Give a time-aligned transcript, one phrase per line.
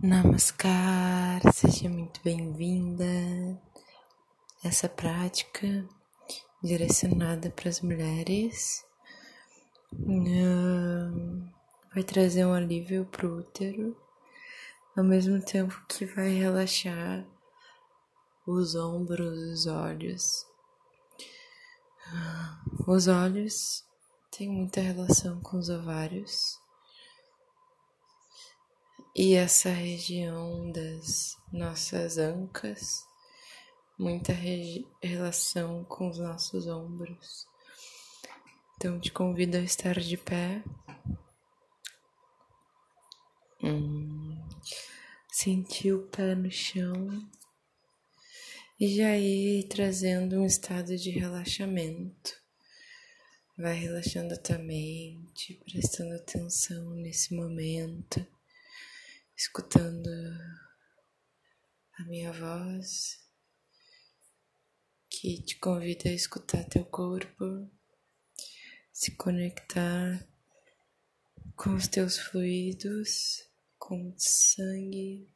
[0.00, 3.04] Namaskar, seja muito bem-vinda.
[4.62, 5.84] Essa prática
[6.62, 8.86] direcionada para as mulheres
[11.92, 13.96] vai trazer um alívio para o útero,
[14.96, 17.26] ao mesmo tempo que vai relaxar
[18.46, 20.46] os ombros, os olhos.
[22.86, 23.84] Os olhos
[24.30, 26.57] têm muita relação com os ovários
[29.18, 33.04] e essa região das nossas ancas,
[33.98, 34.32] muita
[35.02, 37.44] relação com os nossos ombros.
[38.76, 40.62] Então te convido a estar de pé.
[43.60, 44.40] Hum,
[45.32, 47.28] sentir o pé no chão
[48.78, 52.36] e já ir trazendo um estado de relaxamento.
[53.58, 58.24] Vai relaxando a tua mente, prestando atenção nesse momento
[59.38, 60.10] escutando
[61.96, 63.24] a minha voz
[65.08, 67.70] que te convida a escutar teu corpo,
[68.92, 70.28] se conectar
[71.54, 75.32] com os teus fluidos, com o sangue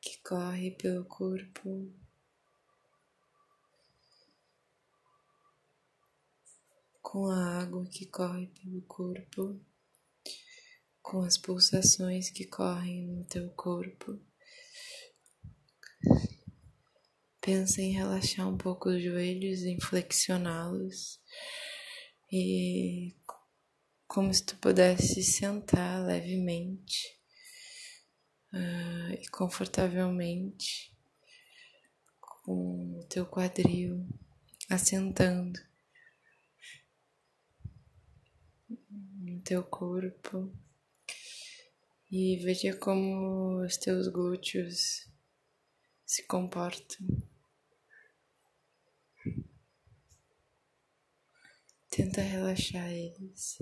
[0.00, 1.92] que corre pelo corpo.
[7.02, 9.60] Com a água que corre pelo corpo
[11.06, 14.20] com as pulsações que correm no teu corpo.
[17.40, 21.20] Pensa em relaxar um pouco os joelhos, em flexioná-los
[22.32, 23.14] e
[24.08, 27.16] como se tu pudesse sentar levemente
[28.52, 30.92] uh, e confortavelmente
[32.20, 34.08] com o teu quadril
[34.68, 35.60] assentando
[39.20, 40.52] no teu corpo
[42.10, 45.08] e veja como os teus glúteos
[46.04, 47.06] se comportam.
[51.90, 53.58] Tenta relaxar eles.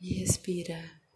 [0.00, 1.07] E respira.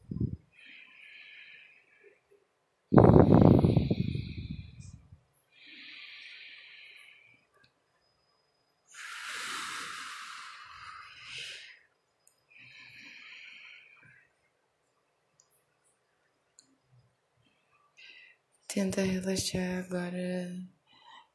[18.74, 20.50] Tenta relaxar agora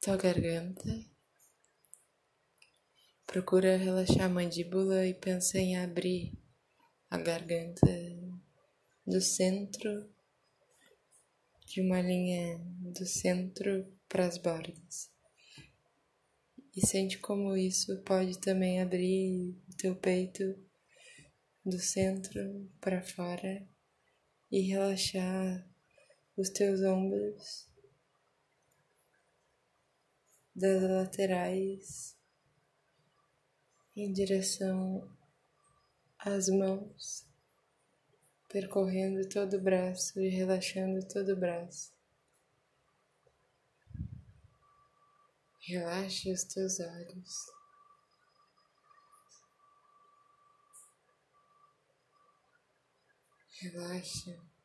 [0.01, 1.05] tua garganta.
[3.27, 6.33] Procura relaxar a mandíbula e pensa em abrir
[7.11, 7.85] a garganta
[9.05, 10.11] do centro
[11.67, 12.57] de uma linha
[12.91, 15.11] do centro para as bordas.
[16.75, 20.43] E sente como isso pode também abrir o teu peito
[21.63, 23.63] do centro para fora
[24.49, 25.76] e relaxar
[26.37, 27.67] os teus ombros,
[30.55, 32.15] das laterais
[33.95, 35.11] em direção
[36.19, 37.27] às mãos,
[38.47, 41.91] percorrendo todo o braço e relaxando todo o braço.
[45.61, 47.33] Relaxe os teus olhos.
[53.59, 54.56] Relaxa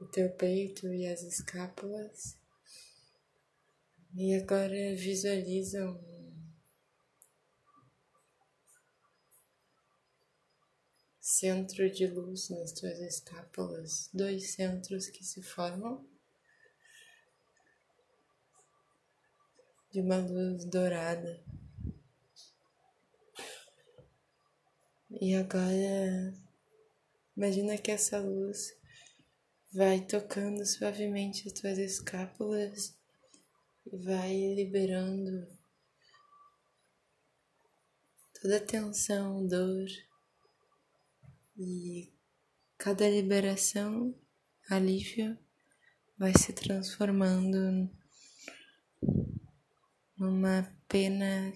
[0.00, 2.38] o teu peito e as escápulas.
[4.14, 6.10] E agora visualiza um
[11.20, 16.08] centro de luz nas tuas escápulas, dois centros que se formam
[19.92, 21.44] de uma luz dourada.
[25.20, 26.34] E agora
[27.36, 28.79] imagina que essa luz
[29.72, 32.98] Vai tocando suavemente as tuas escápulas
[33.86, 35.46] e vai liberando
[38.42, 39.86] toda a tensão, dor.
[41.56, 42.12] E
[42.76, 44.12] cada liberação,
[44.68, 45.38] alívio,
[46.18, 47.88] vai se transformando
[50.18, 51.52] numa pena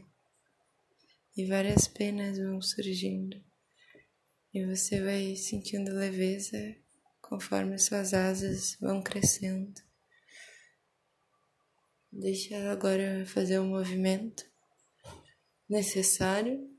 [1.37, 3.43] e várias penas vão surgindo.
[4.53, 6.84] E você vai sentindo leveza
[7.35, 9.83] conforme suas asas vão crescendo.
[12.13, 14.49] Deixa ela agora fazer o movimento
[15.69, 16.71] necessário.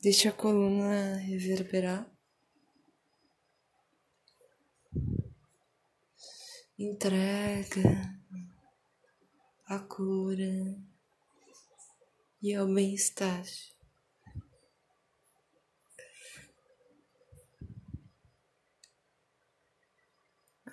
[0.00, 2.10] Deixa a coluna reverberar.
[6.78, 8.18] Entrega
[9.66, 10.74] a cura
[12.42, 13.44] e ao bem-estar.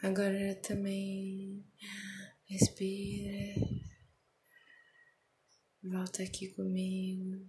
[0.01, 1.62] Agora também
[2.46, 3.54] respira,
[5.84, 7.46] volta aqui comigo.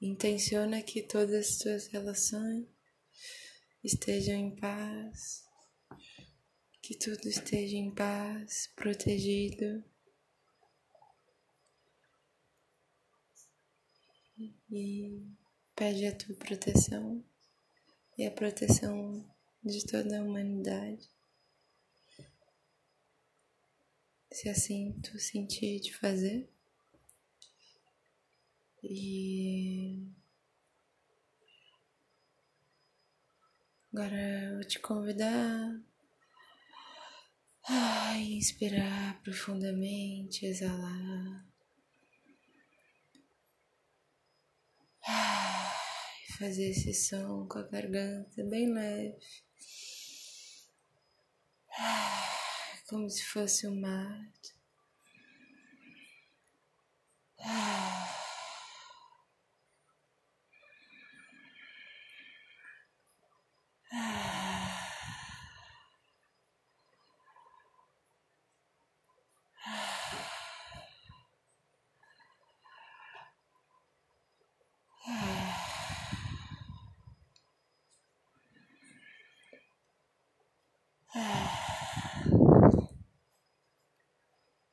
[0.00, 2.66] Intenciona que todas as tuas relações
[3.84, 5.44] estejam em paz,
[6.80, 9.84] que tudo esteja em paz, protegido.
[14.70, 15.26] E
[15.76, 17.29] pede a tua proteção
[18.20, 19.24] e a proteção
[19.64, 21.08] de toda a humanidade.
[24.30, 26.46] Se assim tu sentir de fazer.
[28.82, 30.06] E
[33.90, 35.80] agora eu vou te convidar
[37.64, 41.46] a inspirar profundamente, exalar.
[46.40, 49.14] Fazer esse som com a garganta bem leve,
[52.88, 54.32] como se fosse um mar.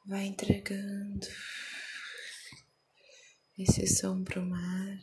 [0.05, 1.27] Vai entregando
[3.57, 4.99] esse som para o mar.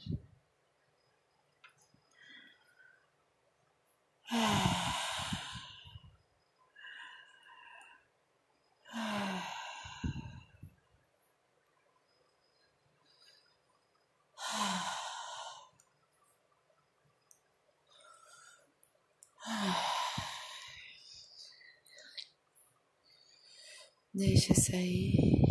[24.17, 25.43] Deixa sair.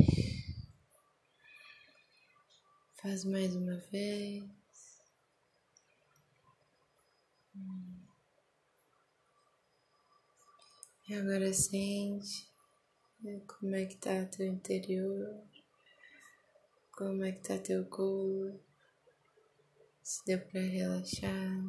[2.95, 4.45] Faz mais uma vez.
[11.09, 12.49] E agora sente
[13.45, 15.43] como é que tá teu interior,
[16.93, 18.57] como é que tá teu corpo,
[20.01, 21.61] se deu para relaxar,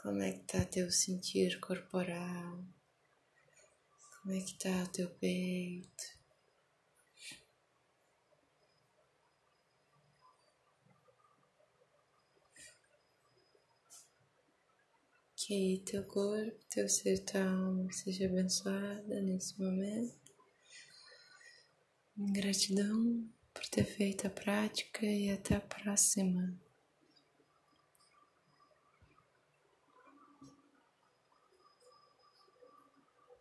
[0.00, 2.73] como é que tá teu sentir corporal.
[4.24, 6.04] Como é que tá o teu peito?
[15.36, 20.32] Que teu corpo, teu ser, tua alma seja abençoada nesse momento.
[22.16, 26.58] Gratidão por ter feito a prática e até a próxima.